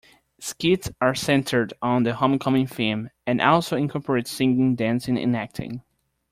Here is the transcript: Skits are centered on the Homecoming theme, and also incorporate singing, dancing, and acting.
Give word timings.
Skits 0.39 0.89
are 0.99 1.13
centered 1.13 1.75
on 1.79 2.01
the 2.01 2.15
Homecoming 2.15 2.65
theme, 2.65 3.11
and 3.27 3.39
also 3.39 3.77
incorporate 3.77 4.25
singing, 4.25 4.73
dancing, 4.73 5.15
and 5.15 5.35
acting. 5.37 5.83